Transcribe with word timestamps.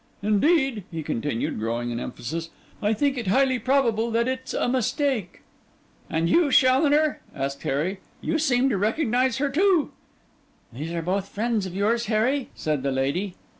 Indeed,' 0.23 0.83
he 0.89 1.03
continued, 1.03 1.59
growing 1.59 1.91
in 1.91 1.99
emphasis, 1.99 2.49
'I 2.81 2.93
think 2.93 3.17
it 3.19 3.27
highly 3.27 3.59
probable 3.59 4.09
that 4.09 4.27
it's 4.27 4.51
a 4.51 4.67
mistake.' 4.67 5.41
'And 6.09 6.27
you, 6.27 6.51
Challoner?' 6.51 7.21
asked 7.35 7.61
Harry, 7.61 7.99
'you 8.19 8.39
seemed 8.39 8.71
to 8.71 8.79
recognise 8.79 9.37
her 9.37 9.51
too.' 9.51 9.91
'These 10.73 10.93
are 10.93 11.03
both 11.03 11.29
friends 11.29 11.67
of 11.67 11.75
yours, 11.75 12.07
Harry?' 12.07 12.49
said 12.55 12.81
the 12.81 12.91
lady. 12.91 13.35